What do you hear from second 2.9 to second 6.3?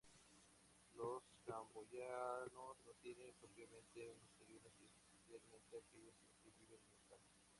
tienen propiamente un desayuno, especialmente aquellos